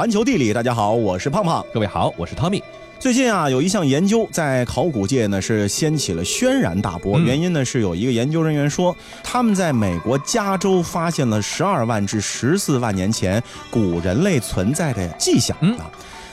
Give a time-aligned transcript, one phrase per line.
[0.00, 1.62] 环球地理，大家好，我是胖胖。
[1.74, 2.62] 各位好，我是 Tommy。
[2.98, 7.20] 最近啊，有一项研究在考古界呢是掀起了轩然大波。
[7.20, 15.84] 原因呢是有一个研究人员说，他们在美国加州发现了十二万至十四万年前古人类存在的迹象啊。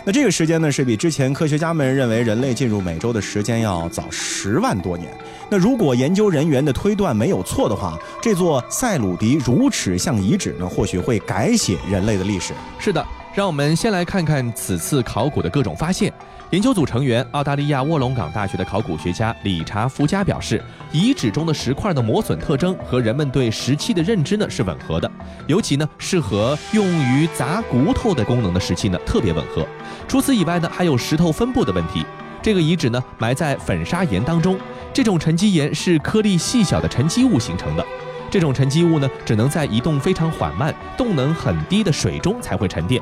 [0.06, 5.12] 那这个时间呢，是比之前科学家们认为人类进入美洲的时间要早十万多年。
[5.50, 12.54] 那如果研究人员的推断没有错的话，这座塞鲁迪乳齿象遗址呢，或许会改写人类的历史。
[12.80, 13.06] 是的，
[13.38, 16.12] 让我们先来看看此次考古的各种发现。
[16.50, 20.60] 研究组成员澳大利亚卧龙岗大学的考古学家理查福加表示，
[20.92, 25.12] 遗址中的石块的磨损特征和人们对石器的认知呢是吻合的，
[25.46, 29.64] 尤其呢适合用于砸骨头的功能的石器呢特别吻合。
[30.08, 32.04] 除此以外呢，还有石头分布的问题。
[32.42, 34.58] 这个遗址呢埋在粉砂岩当中，
[34.92, 37.86] 这种沉积岩是颗粒细小的沉积物形成的。
[38.32, 43.00] 这种沉积物呢只能在移动非常缓慢、动能很低的水中才会沉淀。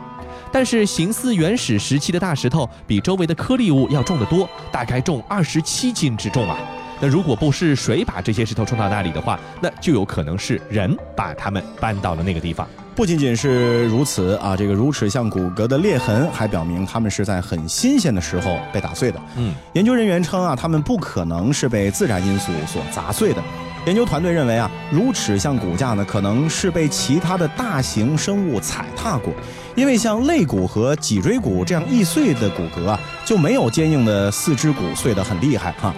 [0.56, 6.58] 但是形似原始时期的大石头比周围的颗粒物要重得多，大概重二十七斤之重啊。
[7.02, 12.66] 那如果不是水把这些石头冲到那里的话，那就有可能是人把它们搬到了那个地方。
[12.96, 19.20] 不仅仅是如此啊，这个如齿像骨骼的裂痕还表明它们是在很新鲜的时候被打碎的。
[19.36, 23.44] 嗯，研究人员称啊，它们不可能是被自然因素所砸碎的。
[23.86, 29.32] 研究团队认为啊，如齿象骨架呢可能是被其他的大型生物踩踏过。
[29.76, 35.94] 因为像肋骨和脊椎骨这样易碎的骨骼啊，就没有坚硬的四肢骨碎得很厉害哈。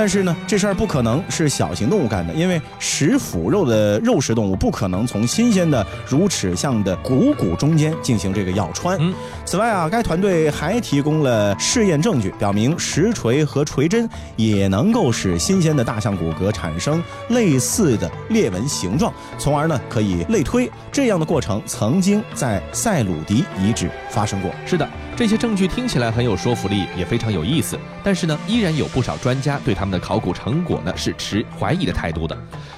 [0.00, 8.98] 但是呢，这事儿不可能是小型动物干的，因为食腐肉的肉食动物不可能从新鲜的乳齿象的股骨中间进行这个咬穿。
[9.44, 24.50] 此外啊，该团队还提供了试验证据，表明石锤和锤针也能够使新鲜的大象骨骼产生类似的裂纹形状，从而呢可以类推这样的过程曾经在塞鲁迪遗址发生过。
[24.64, 24.88] 是的。
[25.16, 27.78] 这些证据听起来很有说服力，也非常有意思。
[28.02, 32.36] 但是呢，依然有不少专家对他们的考古成果呢是持怀疑的态度的。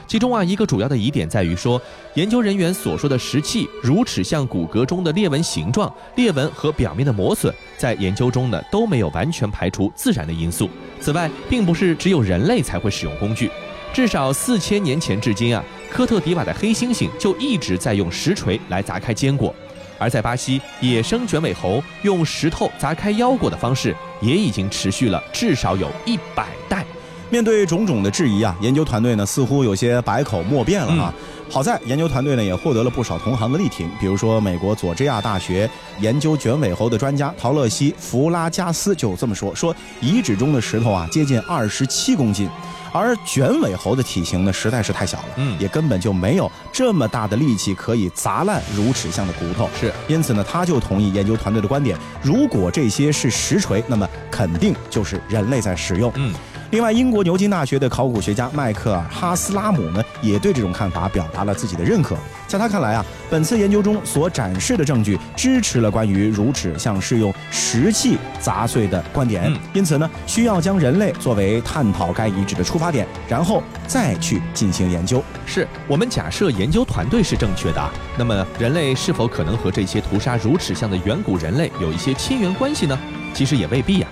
[0.09, 1.81] 其中啊，一个主要的疑点在于说，
[2.15, 10.69] 研究人员所说的石器如齿象骨骼中的裂纹形状、裂纹和表面的磨损，在研究中呢都没有完全排除自然的因素。
[11.01, 13.49] 此外，并不是只有人类才会使用工具，
[13.93, 19.55] 至少四千年前至今啊，科特迪瓦的黑猩猩就一直在用石锤来砸开坚果。
[20.03, 26.85] 而在巴西，野生卷尾猴用石头砸开腰果的方式也已经持续了至少有一百代。
[27.31, 31.15] 面对种种的质疑啊，研究团队呢似乎有些百口莫辩了啊。
[31.49, 35.71] 好在研究团队呢也获得了不少同行的力挺，比如说美国佐治亚大学
[36.01, 42.49] 研究卷尾猴的专家陶乐西·弗拉加斯就这么说：说遗址中的石头啊接近二十七公斤。
[42.93, 49.69] 而卷尾猴的体型呢，实在是太小了，嗯，也根本就没有这么大的力气可以砸烂乳齿象的骨头。
[49.81, 56.13] 是，因此呢，他就同意研究团队的观点：如果这些是实锤，那么肯定就是人类在使用。
[56.17, 56.35] 嗯。
[56.73, 62.17] 另外，英国牛津大学的考古学家迈克尔·哈斯拉姆呢，也对这种看法表达了自己的认可。
[62.49, 69.55] 在他看来啊，本次研究中所展示的证据支持了关于乳齿象是用石器砸碎的观点。
[69.75, 75.23] 因此呢，需要将人类作为探讨该遗址的出发点，然后再去进行研究。
[75.45, 82.99] 是我们假设研究团队是正确的，那么人类是否可能和这些屠杀乳齿象的远古人类有一些亲缘关系呢？
[83.35, 84.09] 其实也未必呀。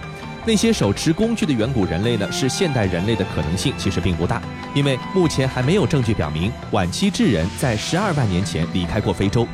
[0.47, 4.41] 那些手持工具的远古人类呢，是现代人类的可能性其实并不大，
[4.75, 9.47] 因为目前还没有证据表明晚期智人在十二万年前离开过非洲。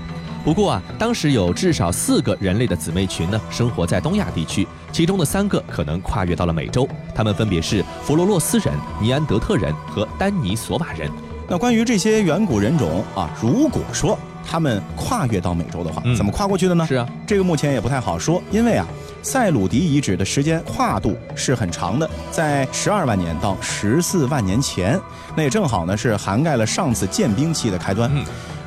[0.44, 11.10] 不过啊，当时有至少四个人类的姊妹群呢，生活在东亚地区，其中的三个可能跨越到了美洲，他们分别是佛罗洛斯人、尼安德特人和丹尼索瓦人。
[11.48, 14.16] 那关于这些远古人种啊，如果说
[14.48, 16.86] 他们跨越到美洲的话，怎么跨过去的呢？
[16.86, 18.86] 是啊，这个目前也不太好说，因为啊。
[19.26, 24.96] 塞鲁迪遗址的时间跨度是很长的，在十二万年到十四万年前，
[25.36, 28.08] 那也正好呢是涵盖了上次建冰期的开端。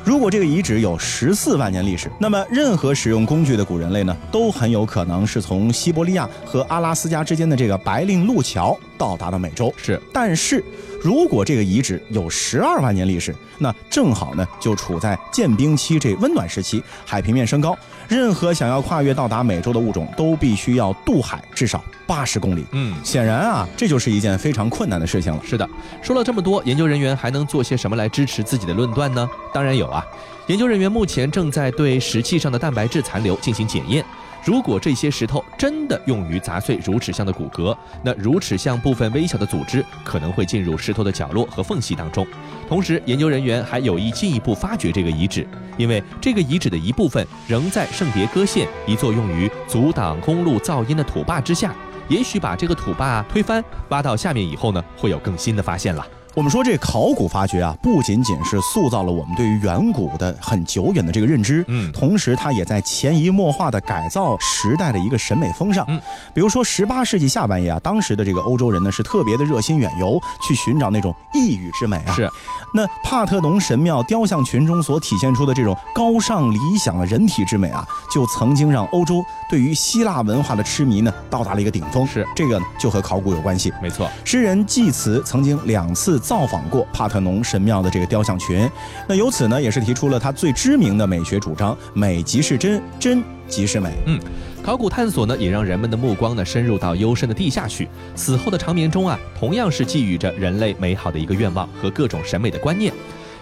[0.04, 9.72] 如果这个遗址有十四万年历史，那么任何使用工具的古人类呢，都很有可能是从西伯利亚和阿拉斯加之间的这个白令路桥到达了美洲。
[9.78, 10.62] 是，但是。
[11.02, 17.74] 如果这个遗址有十二万年历史，那正好呢就处在建冰期这温暖时期，海平面升高，
[18.10, 22.66] 任何想要跨越到达美洲的物种都必须要渡海至少八十公里。
[22.72, 25.40] 嗯，显然啊，这就是一件非常困难的事情了。
[25.44, 25.68] 是的，
[26.02, 29.30] 说了这么多，研究人员还能做些什么来支持自己的论断呢？
[29.54, 30.04] 当然有啊，
[30.48, 34.04] 研究人员目前正在对石器上的蛋白质残留进行检验。
[34.42, 42.26] 如果这些石头真的用于砸碎乳齿象的骨骼，那乳齿象部分微小的组织可能会进入石头的角落和缝隙当中。
[42.68, 45.46] 同时，研究人员还有意进一步发掘这个遗址，
[45.76, 51.74] 因为这个遗址的一部分仍在圣迭戈县一座用于阻挡公路噪音的土坝之下。
[52.08, 56.04] 也许把这个土坝推翻，挖到下面以后呢，会有更新的发现了。
[56.36, 65.84] 我们说这考古发掘啊，不仅仅是塑造了我们对于远古的很久远的这个认知，嗯，同时它也在潜移默化的改造时代的一个审美风尚。
[65.88, 66.00] 嗯，
[66.32, 72.14] 比如说十八世纪下半叶啊，当时的这个欧洲人呢是特别的热心远游，去寻找那种异域之美啊。
[72.14, 72.30] 是，
[72.72, 82.06] 那帕特农神庙雕像群中所体现出的这种高尚理想的人体之美啊，就曾经让欧洲对于希腊文化的痴迷呢到达了一个顶峰。
[82.06, 83.72] 是，这个就和考古有关系。
[83.82, 86.19] 没错，诗人济慈曾经两次。
[86.20, 88.70] 造访过帕特农神庙的这个雕像群，
[89.08, 93.90] 那由此呢，也是提出了他最知名的美学主张：美即是真，真即是美。
[94.06, 94.20] 嗯，
[94.62, 97.88] 考古探索呢，也让人们的目光呢深入到幽深的地下去。
[98.14, 102.92] 死后的长眠中啊，同样是寄予着人类美好的一个愿望和各种审美的观念。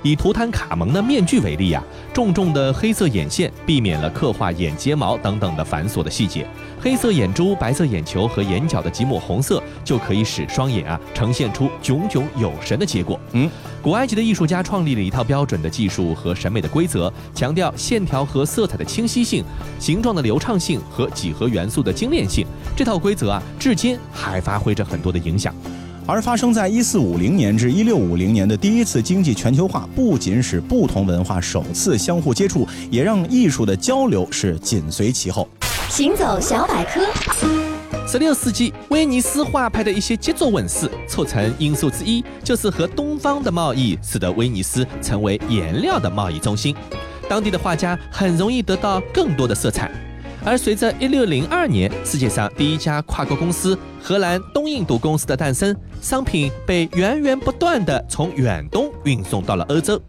[0.03, 6.47] 以图坦卡蒙的面具为例啊，重重的黑色眼线避免了刻画眼睫毛等等的繁琐的细节，
[6.81, 13.19] 黑色眼珠、白色眼球和眼角的几抹红色就可以使双眼啊呈现出炯炯有神的结果。
[13.33, 13.51] 嗯，
[13.83, 19.45] 古埃及的艺术家创立了一套标准的技术和审美的规则，强调线条和色彩的清晰性、
[19.79, 22.47] 形状的流畅性和几何元素的精炼性。
[22.77, 25.55] 这套规则啊，至今还发挥着很多的影响。
[26.09, 35.47] 而发生在一四五零年至一六五零年的第一次经济全球化，不仅使不同文化首次相互接触，也让艺术的交流是紧随其后。
[35.91, 37.03] 行走小百科，
[38.07, 46.75] 十六世纪威尼斯画派的一些杰作问世，促成因素之一就是和东方的贸易，使得威尼斯成为颜料的贸易中心，
[47.29, 49.91] 当地的画家很容易得到更多的色彩。
[50.49, 60.01] 而随着一六零二年世界上第一家跨国公司荷兰东印度公司的诞生，商品被源源不断地从远东运送到了欧洲，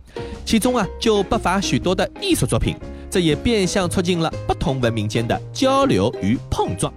[0.46, 2.78] 其中啊就不乏许多的艺术作品，
[3.10, 6.94] 这也变相促进了不同文明间的交流与碰撞。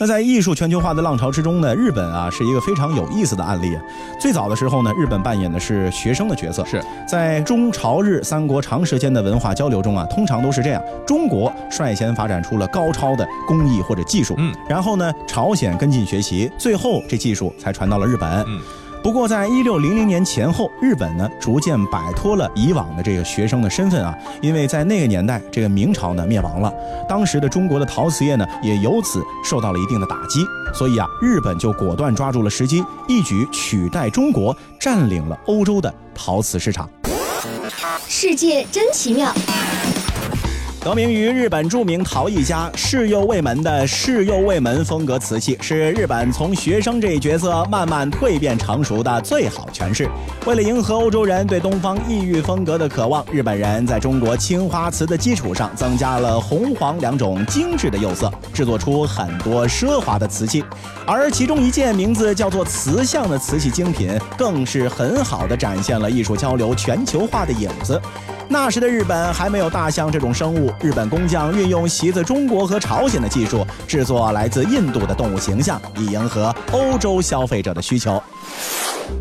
[0.00, 3.78] 那在艺术全球化的浪潮之中呢，日本啊是一个非常有意思的案例。
[4.18, 6.64] 最早的时候呢，日本扮演的是学生的角色。
[6.64, 18.58] 是在中朝日三国长时间的文化交流中啊，通常都是这样：中国率先发展出了高超的工艺或者技术，嗯，然后呢，朝鲜跟进学习，最后这技术才传到了日本，嗯。
[19.02, 26.72] 不过，在一六零零年前后，日本呢逐渐摆脱了以往的这个学生的身份啊，因为在那个年代，这个明朝呢灭亡了，
[27.08, 30.44] 当时的中国的陶瓷业呢也由此受到了一定的打击，
[30.74, 36.88] 所以啊，日本就果断抓住了时机，一举取代中国，占领了欧洲的陶瓷市场。
[38.06, 39.32] 世界真奇妙。
[40.82, 50.08] 得名于日本著名陶艺家世右卫门的世右卫门风格瓷器，是日本从学生这一角色慢慢蜕变成熟的最好诠释。
[50.46, 60.64] 为了迎合欧洲人对东方异域风格的渴望，日本人在中国青花瓷的基础上增加了红黄两种精致的釉色，制作出很多奢华的瓷器。
[61.06, 68.00] 而其中一件名字叫做“瓷像”的瓷器精品，更是很好的展现了艺术交流全球化的影子。
[68.52, 78.20] 那时的日本还没有大象这种生物，日本工匠运用习自中国和朝鲜的技术，制作来自印度的动物形象，以迎合欧洲消费者的需求。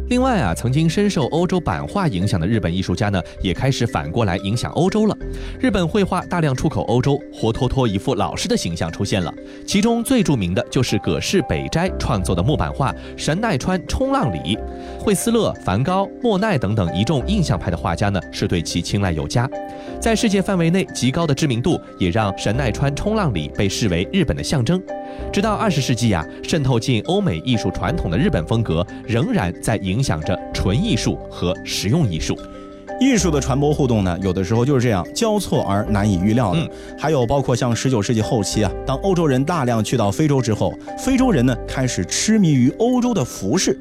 [0.09, 5.15] 另外啊，曾经深受欧洲版画影响的日本艺术家呢，也开始反过来影响欧洲了。
[5.59, 9.31] 日本绘画大量出口欧洲，活脱脱一副老师的形象出现了。
[9.67, 14.55] 其中最著名的就是葛饰北斋创作的木板画《神奈川冲浪里》，
[14.99, 19.47] 惠斯勒、梵高、莫奈等等一众印象派的画家呢，是对其青睐有加。
[19.99, 24.81] 在世界范围内极高的知名度，也让神奈川冲浪里被视为日本的象征。
[25.31, 32.37] 直到二十世纪啊，渗透进欧美艺术传统的日本风格，仍然在影响着纯艺术和实用艺术。
[32.99, 36.69] 艺术的传播互动呢，有的时候就是这样交错而难以预料的。
[36.97, 43.79] 还有包括像十九世纪后期啊，当欧洲人大量去到非洲之后，非洲人呢开始痴迷于欧洲的服饰，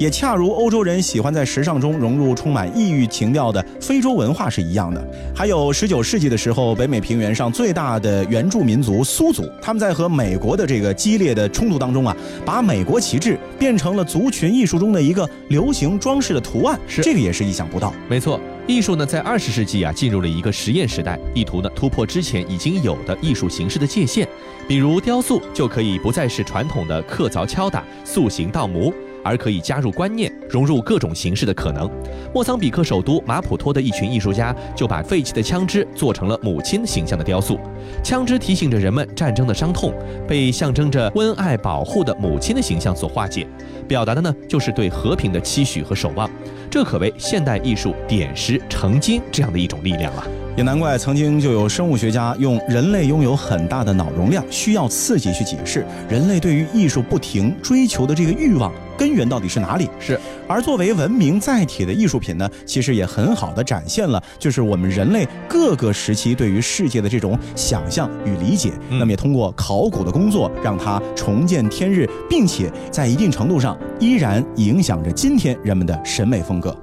[0.00, 5.08] 也恰如欧洲人喜欢在时尚中融入充满异域情调的非洲文化是一样的。
[5.36, 12.16] 还有十九世纪的时候，北美平原上最大的原住民族苏族，他们在和美国的这个激烈的冲突当中啊，
[12.46, 17.92] 把美国旗帜变成了族群艺术中的一个流行装饰的图案，是这个也是意想不到。
[18.08, 18.40] 没错。
[18.66, 24.26] 艺术呢，在二十世纪啊，进入了一个实验时代，意图呢突破之前已经有的艺术形式的界限。
[24.66, 28.90] 比如雕塑就可以不再是传统的刻凿敲打、塑形倒模，
[29.24, 31.90] 而可以加入观念，融入各种形式的可能。
[32.34, 37.58] 莫桑比克首都马普托的一群艺术家就把废弃的枪支做成了母亲形象的雕塑，
[38.02, 39.92] 枪支提醒着人们战争的伤痛，
[40.28, 43.46] 被象征着温爱保护的母亲的形象所化解，
[43.88, 46.30] 表达的呢就是对和平的期许和守望。
[46.70, 50.24] 这可谓现代艺术点石成金这样的一种力量了。
[50.56, 59.88] 也难怪曾经就有生物学家用人类拥有很大的脑容量，需要刺激去解释人类对于艺术不停追求的这个欲望根源到底是哪里。
[59.98, 68.72] 是，而作为文明载体的艺术品呢，其实也很好的展现了就是我们人类各个时期对于世界的这种想象与理解。
[68.90, 76.76] 那么也通过考古的工作，让它重见天日，并且在一定程度上依然影响着今天人们的审美风格。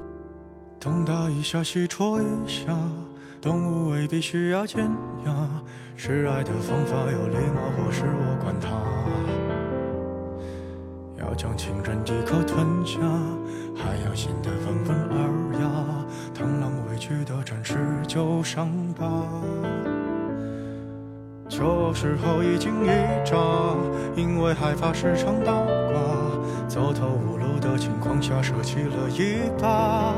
[0.80, 2.76] 东打一下，西戳一下。
[3.42, 4.84] 动物未必需要尖
[5.26, 5.32] 牙，
[5.96, 8.68] 示爱的方法有礼貌或是我管他。
[11.20, 13.00] 要将情人一口吞下，
[13.76, 15.68] 还要显得温文尔雅。
[16.34, 17.78] 螳螂委屈的展示
[18.08, 19.06] 旧伤疤，
[21.50, 22.90] 这时候一惊一
[23.26, 23.36] 乍，
[24.16, 26.02] 因为害怕时常八卦，
[26.68, 30.14] 走投无路的情况下舍弃了一把。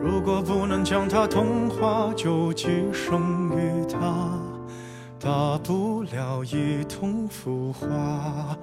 [0.00, 3.98] 如果不能将它同化，就寄生于它，
[5.20, 8.56] 大不了一同腐化。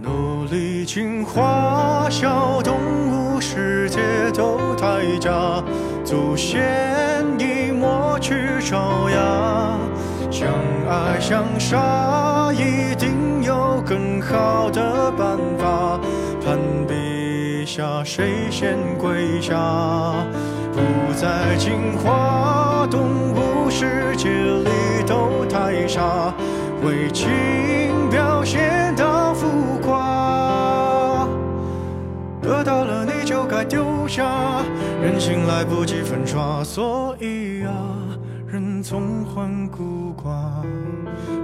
[0.00, 2.74] 努力进化，小动
[3.08, 4.00] 物世界
[4.34, 5.62] 都太假，
[6.04, 9.78] 祖先已抹去爪牙。
[10.30, 10.48] 相
[10.88, 16.00] 爱相杀，一定有更好的办法。
[16.44, 19.56] 攀比下，谁先跪下？
[21.14, 23.00] 在进化，动
[23.34, 24.70] 物世界里
[25.06, 26.32] 都太傻，
[26.82, 27.28] 为情
[28.10, 29.46] 表现到浮
[29.82, 31.26] 夸，
[32.40, 34.62] 得到了你就该丢下，
[35.02, 37.72] 人心来不及粉刷，所以啊，
[38.46, 40.32] 人总患孤寡。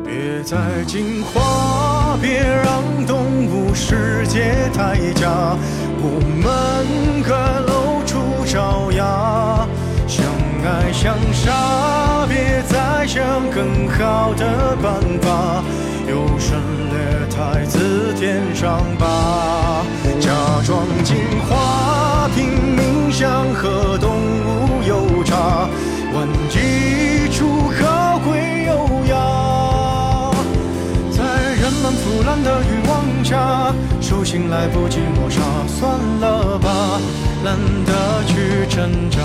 [0.04, 0.56] 别再
[0.86, 5.56] 进化，别让动物世界太假，
[6.00, 7.87] 我们该露出
[8.58, 9.68] 咬牙，
[10.08, 10.26] 相
[10.64, 13.22] 爱相杀，别再想
[13.54, 15.62] 更好的办法，
[16.08, 16.58] 优胜
[16.90, 16.98] 劣
[17.30, 19.84] 汰自天上拔，
[20.18, 20.32] 假
[20.66, 21.14] 装进
[21.48, 25.68] 化，拼命想和动物有差，
[26.12, 28.72] 玩一出高贵优
[29.06, 30.32] 雅，
[31.12, 31.22] 在
[31.54, 37.00] 人们腐烂的欲望下，手心来不及抹杀，算了吧，
[37.48, 39.18] 难得去挣扎。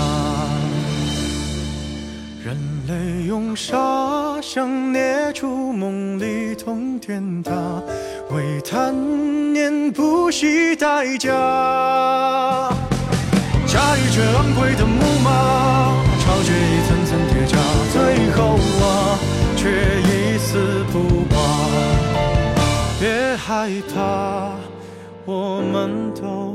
[2.42, 2.56] 人
[2.88, 7.52] 类用沙想捏出梦里通天塔，
[8.30, 11.28] 为贪念不惜代价。
[13.66, 17.58] 驾驭着昂贵的木马，巢穴一层层铁甲，
[17.92, 19.18] 最后啊，
[19.54, 19.68] 却
[20.00, 21.36] 一丝不挂。
[22.98, 24.52] 别害怕，
[25.26, 26.53] 我们都。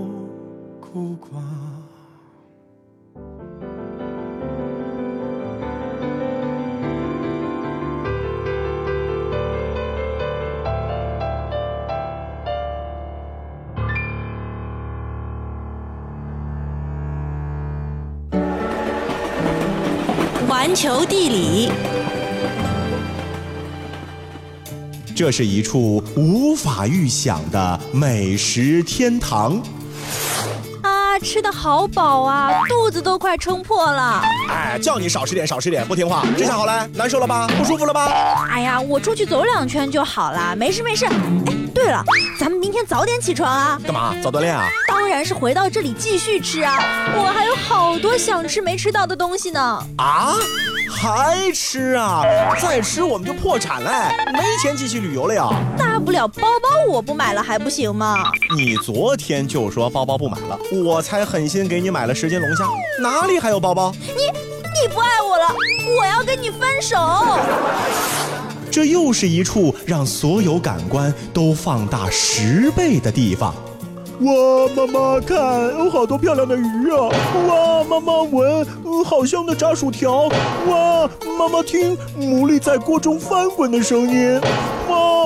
[20.47, 21.71] 环球地理，
[25.15, 29.61] 这是一处无法预想的美食天堂。
[31.29, 34.23] 啊，吃的好饱啊，肚子都快撑破了。
[34.49, 37.47] 哎，叫你少吃点，少吃点，不听话，这下好了，难受了吧？
[37.55, 38.47] 不舒服了吧？
[38.49, 41.05] 哎呀，我出去走两圈就好了，没事没事。
[41.05, 41.11] 哎，
[41.73, 42.03] 对了，
[42.39, 43.79] 咱们明天早点起床啊。
[43.83, 44.15] 干嘛？
[44.23, 44.67] 早锻炼啊？
[44.87, 46.79] 当然是回到这里继续吃啊，
[47.15, 49.83] 我还有好多想吃没吃到的东西呢。
[49.97, 50.33] 啊？
[50.89, 52.23] 还吃啊？
[52.59, 53.89] 再吃我们就破产嘞，
[54.33, 55.47] 没钱继续旅游了呀。
[55.77, 58.17] 大不了包包我不买了还不行吗？
[58.57, 62.65] 你昨天就说包包不买了，我才狠心给你买了十斤龙虾，
[63.01, 63.93] 哪里还有包包？
[64.01, 65.55] 你你不爱我了，
[65.99, 66.97] 我要跟你分手。
[68.71, 73.53] 这又是一处让所有感官都放大十倍的地方。
[74.21, 75.37] 哇，妈妈看，
[75.77, 77.07] 有好多漂亮的鱼啊！
[77.47, 80.23] 哇，妈妈闻，嗯，好香的炸薯条！
[80.67, 84.41] 哇，妈妈听，牡蛎在锅中翻滚的声音！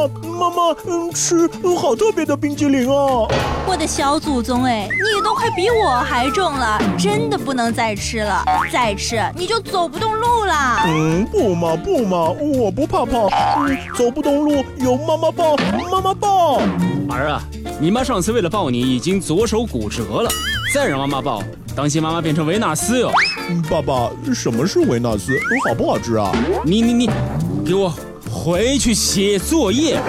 [0.04, 3.26] 哇，妈妈，嗯，吃好特别的冰激凌啊！
[3.66, 10.84] 我的小祖宗哎，你都快比我还重了，真的不能再吃了，再吃你就走不动路了。
[10.86, 13.30] 嗯，不嘛不嘛，我不怕胖，
[13.66, 15.56] 嗯，走不动路有妈妈抱，
[15.90, 16.58] 妈妈抱。
[17.10, 17.42] 儿啊，
[17.80, 20.30] 你妈上次为了抱你已经左手骨折了，
[20.74, 21.42] 再让妈妈抱，
[21.76, 23.10] 当心妈妈变成维纳斯哟。
[23.70, 25.40] 爸爸，什么是维纳斯？
[25.66, 26.30] 好不好吃啊？
[26.66, 27.10] 你你你，
[27.66, 27.94] 给我
[28.34, 30.00] 回去写作业。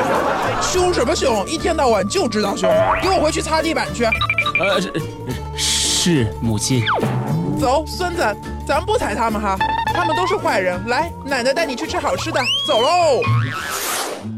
[0.62, 1.46] 凶什么凶？
[1.46, 2.70] 一天到晚就知道凶，
[3.02, 4.04] 给我回去擦地板去。
[4.04, 4.92] 呃，是
[5.56, 6.82] 是母亲。
[7.60, 9.56] 走，孙子，咱不踩他们哈，
[9.94, 10.80] 他们都是坏人。
[10.86, 13.20] 来，奶奶带你去吃好吃的，走喽。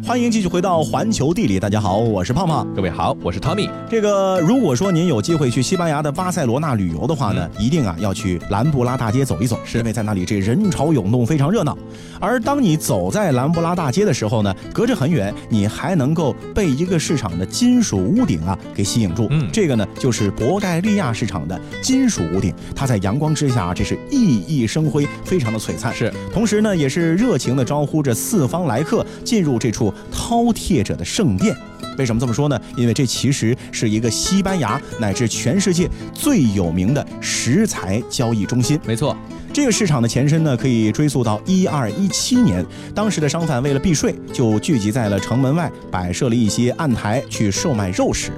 [0.06, 3.68] 欢迎继续回到环球地理，大家好，我是胖胖，各位好，我是 Tommy。
[3.90, 11.76] 这个如果说您有机会去西班牙的巴塞罗那旅游的话呢，一定啊要去兰布拉大街走一走，是因为在那里这人潮涌动，非常热闹。
[12.20, 19.26] 而当你走在兰布拉大街的时候呢，隔着很远，你还能够被一个市场的金属屋顶啊给吸引住。
[19.30, 25.92] 嗯，这个呢就是博盖利亚市场的金属屋顶，它在阳光之下这是熠熠生辉，非常的璀璨。
[25.92, 29.92] 是，同时呢也是热情的招呼着四方来客进入这处。
[30.12, 31.56] 饕餮者的圣殿，
[31.98, 32.60] 为什么这么说呢？
[32.76, 38.78] 因为这其实是一个西班牙乃至全世界最有名的食材交易中心。
[38.84, 39.16] 没错，
[39.52, 48.30] 这个市场的前身呢，可以追溯到一二一七年，当时的商贩为了避税，就聚集在了城门外，摆设了一些案台去售卖肉食。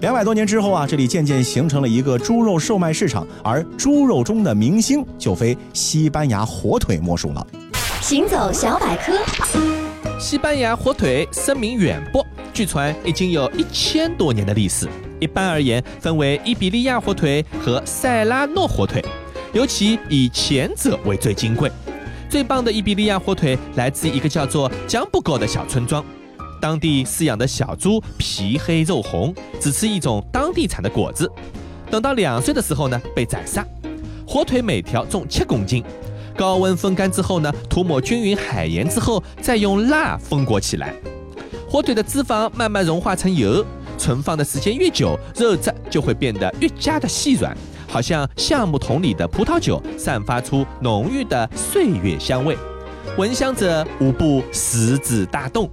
[0.00, 7.46] 两百多年之后啊，这里渐渐形成了一个猪肉售卖市场，而猪肉中的明星就非西班牙火腿莫属了。
[8.00, 9.12] 行走小百科。
[10.20, 14.86] 西班牙火腿声名远播，据传已经有一千多年的历史。
[15.18, 19.02] 一般而言，分为伊比利亚火腿和塞拉诺火腿，
[19.54, 21.72] 尤其以前者为最金贵。
[22.28, 26.04] 最棒的伊比利亚火腿来自一个叫做江布沟的小村庄，
[26.60, 31.32] 当地饲养的小猪皮黑肉红，只吃一种当地产的果子。
[31.90, 33.66] 等到两岁的时候呢，被宰杀。
[34.26, 35.82] 火腿每条重七公斤。
[36.36, 40.94] 高温风干之后呢，涂抹均匀海盐之后，再用蜡封裹起来。
[41.68, 43.64] 火腿的脂肪慢慢融化成油，
[43.96, 47.56] 存放的时间越久，肉质就会变得越加的细软，
[47.86, 52.56] 好像橡木桶里的葡萄酒，散发出浓郁的岁月香味。
[53.16, 55.70] 闻香者无不食指大动。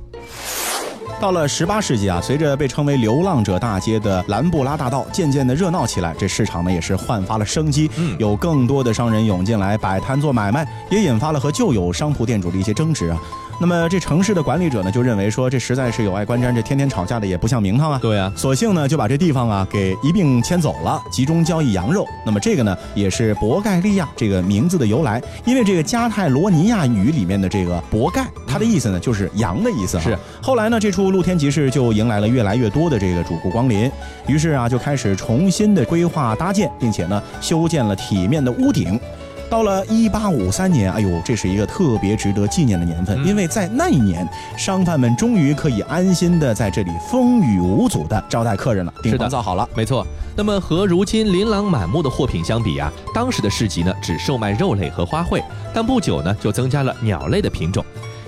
[1.19, 13.19] 到了十八世纪啊，随着被称为“流浪者大街”的兰布拉大道渐渐的热闹起来，这市场呢也是焕发了生机，有更多的商人涌进来摆摊做买卖，也引发了和旧有商铺店主的一些争执啊。
[13.59, 17.99] 那么这城市的管理者呢，就认为说这实在是有碍观瞻，这天天吵架的也不像名堂啊。
[18.01, 22.05] 对啊，索性呢就把这地方啊给一并迁走了，集中交易羊肉。
[22.23, 29.99] 那么这个呢也是博盖利亚这个名字的由来，因为这个加泰罗尼亚语里面的这个博盖，它的意思呢就是羊的意思。
[29.99, 30.15] 是。
[30.41, 33.91] 后来呢，这处露天集市就迎来了越来越多的这个主顾光临，
[34.27, 38.99] 于是啊就开始重新的规划搭建，并且呢修建了体面的屋顶。
[39.49, 48.93] 到了一八五三年，哎呦，这是一个特别值得纪念的年份，因为在那一年，商贩们终于可以安心的在这里风雨无阻的招待客人了。
[49.03, 50.05] 是的，造好了，没错。
[50.35, 55.41] 那么和如今琳琅满目的货品相比啊，当时的市集呢只售卖肉类和花卉，
[55.73, 57.83] 但不久呢就增加了鸟类的品种。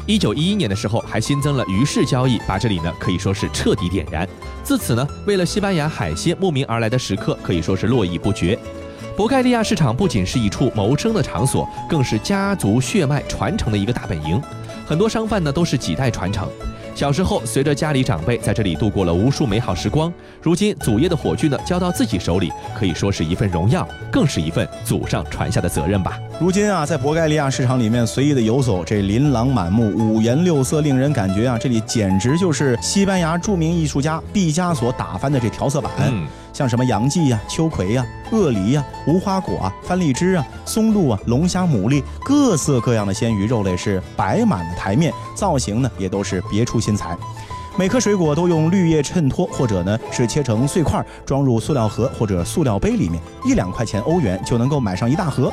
[0.05, 4.27] 一九一一年的时候还新增了鱼市交易，把这里呢可以说是彻底点燃。
[4.63, 8.57] 自此呢，为了西班牙海鲜慕名而来的食客可以说是络绎不绝。
[9.19, 14.41] 博盖利亚市场不仅是一处谋生的场所，更是家族血脉传承的一个大本营。
[14.87, 16.47] 很多商贩呢都是几代传承。
[16.95, 26.17] 小时候随着家里长辈在这里度过了无数美好时光，如今祖业的火炬呢交到自己手里，可以说是一份荣耀，更是一份祖上传下的责任吧。
[26.39, 35.91] 如今啊，在博盖利亚市场里面随意的游走，这琳琅满目、五颜六色，令人感觉啊，这里简直就是西班牙著名艺术家毕加索打翻的这调色板。
[36.59, 47.17] 像什么洋蓟呀、秋葵呀、鳄梨呀、无花果啊、番荔枝啊、松露啊、龙虾、牡蛎，各色各样的鲜鱼肉类是摆满了台面，造型呢也都是别出心裁。
[47.77, 55.49] 每颗水果都用绿叶衬托，或者呢是切成碎块，装入塑料盒或者塑料杯里面，一两块钱欧元就能够买上一大盒。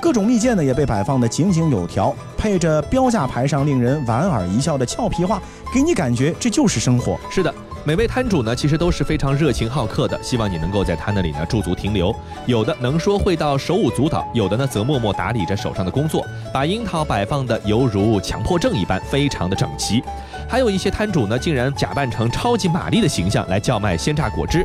[0.00, 5.40] 各种蜜饯呢也被摆放的井井有条，配着标价牌上令人莞尔一笑的俏皮话，
[5.72, 7.16] 给你感觉这就是生活。
[7.30, 7.54] 是的。
[7.82, 12.14] 每位摊主呢，其实都是非常热情好客的，希望你能够在他那里呢驻足停留。
[12.44, 20.02] 有的能说会道，手舞足蹈；有的呢则默默打理着手上的工作，把樱桃摆放的犹如强迫症一般，非常的整齐。
[20.46, 24.64] 还有一些摊主呢，竟然假扮成超级玛丽的形象来叫卖鲜榨果汁。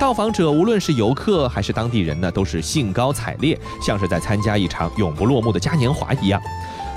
[0.00, 6.40] 到访者无论是游客还是当地人呢，都是兴高采烈，像是在参加一场永不落幕的嘉年华一样。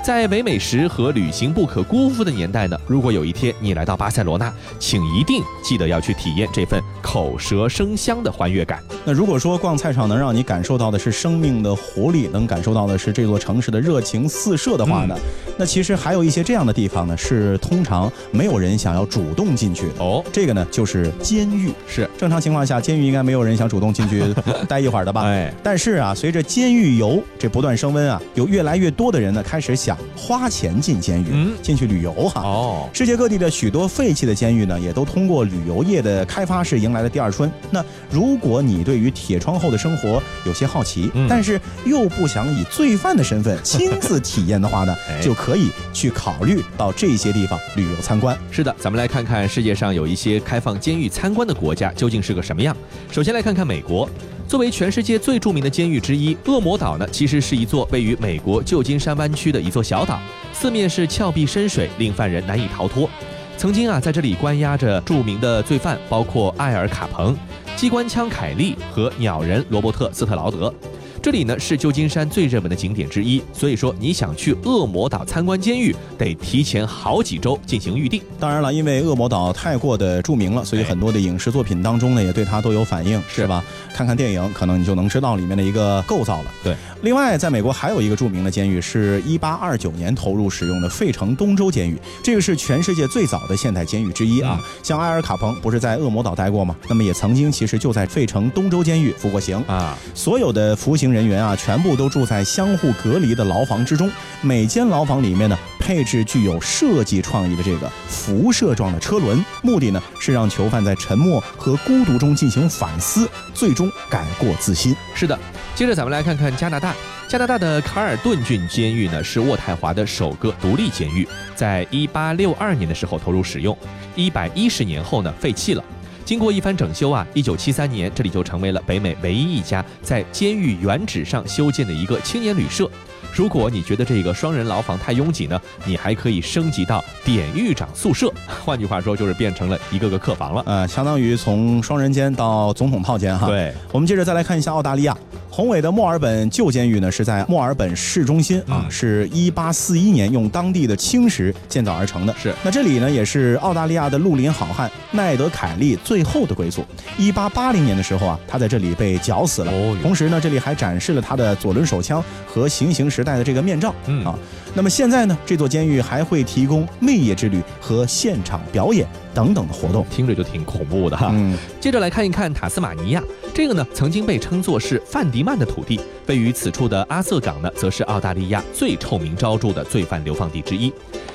[0.02, 8.82] 在唯美食和旅行不可辜负的年代呢，如果有一天你来到巴塞罗那，请一定记得要去体验这份口舌生香的欢悦感。
[9.04, 15.14] 那如果说逛菜场能让你感受到的是生命的活力，能感受到的是这座城市的热情四射的话呢，
[15.58, 20.02] 那其实还有一些这样的地方呢，是通常没有人想要主动进去的。
[20.02, 21.70] 哦，这个呢就是监狱。
[21.86, 24.22] 是正常情况下，监狱应该没有人想主动进去
[24.66, 25.24] 待一会儿的吧？
[25.24, 32.42] 哎，但是啊，随着监狱游这不断升温啊，有越来越多的人呢开始想花钱进监狱，嗯进去旅游哈。
[32.42, 37.50] 哦，世界各地的许多废弃的监狱呢，也都通过旅游业的开发是迎来了第二春。
[37.70, 48.36] 那如果你对于铁窗后的生活有些好奇，嗯但是又不想以罪犯的身份亲自体验的话呢 哎，就可以去考虑到这些地方旅游参观。
[48.50, 52.76] 是的，咱们来看看世界上有一些开放监狱参观的国家究竟是个什么样。
[53.10, 54.08] 首先来看看美国，
[54.50, 60.18] 作为全世界最著名的监狱之一，恶魔岛呢，其实是一座位于美国旧金山湾区的一座小岛，
[60.52, 63.08] 四面是峭壁深水，令犯人难以逃脱。
[63.56, 67.38] 曾经啊，在这里关押着著名的罪犯，包括艾尔卡彭、
[67.76, 70.74] 机关枪凯利和鸟人罗伯特斯特劳德。
[71.22, 78.22] 这里呢是旧金山最热门的景点之一，所以说你想去恶魔岛参观监狱，得提前好几周进行预定。
[78.38, 83.62] 当然了，因为恶魔岛太过的著名了，所以哎很多的影视作品当中呢，也对它都有反应，是是吧？
[83.94, 86.50] 看看电影，可能你就能知道里面的一个构造了。
[86.64, 86.74] 对。
[87.02, 94.60] 另外，在美国还有一个著名的监狱，是一八二九年投入使用的费城东州监狱，这个是全世界最早的现代监狱之一啊。
[94.82, 96.76] 像埃尔卡彭不是在恶魔岛待过吗？
[96.88, 99.64] 那么也曾经其实就在费城东州监狱服过刑。
[99.66, 104.10] 啊，所有的服刑人员啊，全部都住在相互隔离的牢房之中。
[104.42, 114.94] 每间牢房里面呢，配置具有设计创意的这个辐射状的车轮，目的呢是让囚犯在沉默和孤独中进行反思，最终改过自新。
[115.14, 115.38] 是的。
[115.76, 116.89] 接着咱们来看看加拿大，
[117.28, 123.76] 加拿大的卡尔顿郡监狱呢是渥太华的首个独立监狱，在一八六二年的时候投入使用，
[124.16, 125.84] 一百一十年后呢废弃了。
[126.24, 132.88] 经过一番整修啊，一九七三年这里就成为了北美唯一一家在监狱原址上修建的一个青年旅社。
[133.32, 138.32] 如果你觉得这个双人牢房太拥挤呢，你还可以升级到典狱长宿舍，
[138.64, 140.62] 换句话说就是变成了一个个客房了。
[140.66, 143.46] 呃，相当于从双人间到总统套间哈。。
[143.46, 145.16] 对，我们接着再来看一下澳大利亚。
[145.48, 152.34] 宏伟的墨尔本旧监狱呢，是在墨尔本市中心啊，嗯是一八四一年用当地的青石建造而成的。
[152.40, 156.84] 是那这里呢，也是澳大利亚的绿林好汉奈德·凯利最后的归宿。
[157.16, 159.70] 一八八零年的时候啊，他在这里被绞死了。
[160.02, 163.94] 同时呢，这里还展示了他的左轮手枪和行刑时代的这个面罩。
[164.06, 164.36] 嗯啊，
[164.74, 170.04] 那么现在呢，这座监狱还会提供魅野之旅和现场表演等等的活动。
[170.10, 171.30] 听着就挺恐怖的哈。
[171.32, 180.92] 嗯，接着来看一看塔斯马尼亚，这个呢曾经被称作是范迪曼的土地，位于此处的阿瑟港呢，则是澳大利亚最臭名昭著的罪犯流放地之一。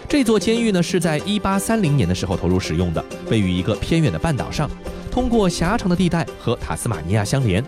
[0.07, 4.69] 这座监狱呢是在1830年的时候投入使用的，位于一个偏远的半岛上，
[5.11, 7.63] 通过狭长的地带和塔斯马尼亚相连。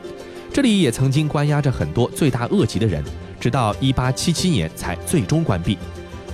[0.54, 3.04] 这里也曾经关押着很多罪大恶极的人，
[3.40, 5.78] 直到1877年才最终关闭。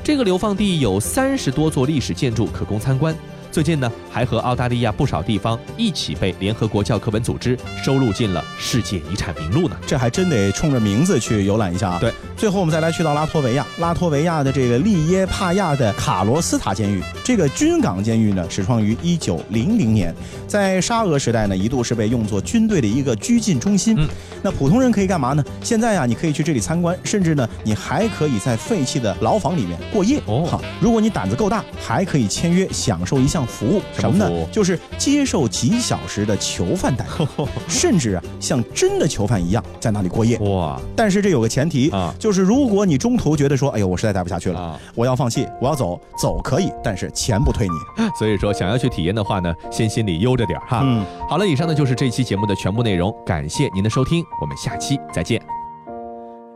[0.04, 3.14] 这个流放地有三十多座历史建筑可供参观。
[3.54, 9.78] 最近呢，还和澳大利亚不少地方一起被联合国教科文组织收录进了世界遗产名录呢。
[9.86, 12.00] 这还真得冲着名字去游览一下啊。
[12.00, 20.12] 对，最后我们再来去到拉脱维亚，拉脱维亚的这个利耶帕亚的卡罗斯塔监狱，这个军港监狱呢，始创于一九零零年，
[20.48, 23.96] 在沙俄时代呢，一度是被用作军队的一个拘禁中心。
[24.00, 24.10] 嗯
[24.46, 25.46] 那普通人可以干嘛呢？
[25.62, 30.22] 现在啊、你可以去这里参观，甚至呢，你还可以在废弃的牢房里面过夜。
[30.26, 34.48] 哦好，如果你胆子够大，还可以签约享受一项服务，什么么呢？
[34.52, 40.38] 就是接受几小时的囚犯待遇， 甚至啊，像真的囚犯一样在那里过夜。
[40.40, 44.80] 哇但是这有个前提啊就是如果你中途觉得说，哎呦，我实在待不下去了，啊！
[44.96, 47.74] 我要放弃，我要走，走可以，但是钱不退你。
[48.18, 50.82] 所以说，想要去体验的话呢，先心里悠着点儿哈。
[50.84, 55.42] 嗯，好了，以上呢就是这期节目的全部内容，感谢您的收听，我们下期再见。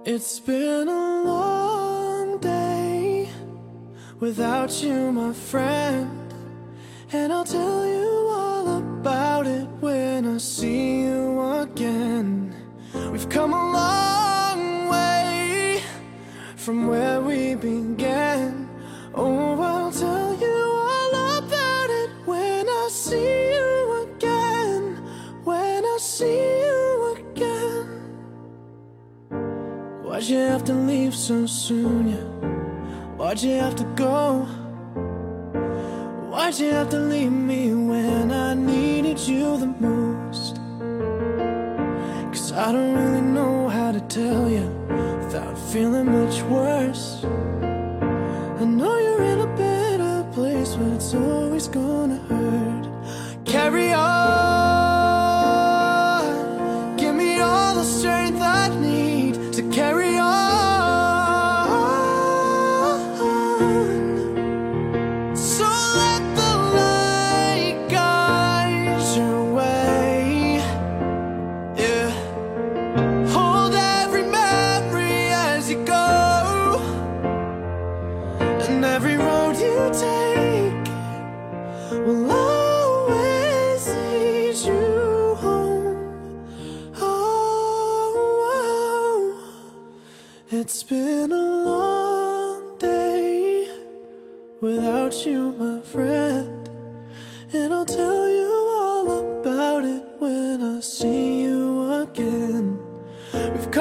[0.05, 3.27] It's been a long day
[4.21, 6.26] without you, my friend.
[7.09, 12.53] And I'll tell you all about it when I see you again.
[12.93, 15.81] We've come a long way
[16.57, 18.69] from where we began.
[19.15, 24.97] Oh, I'll tell you all about it when I see you again.
[25.45, 27.87] When I see you again.
[30.03, 32.09] Why'd you have to leave so soon?
[32.09, 33.15] Yeah?
[33.15, 34.45] Why'd you have to go?
[36.47, 40.55] Why'd you have to leave me when I needed you the most?
[42.31, 44.65] Cause I don't really know how to tell you
[45.25, 47.19] without feeling much worse.
[48.61, 53.43] I know you're in a better place, but it's always gonna hurt.
[53.43, 54.36] Carry on.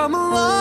[0.07, 0.56] come along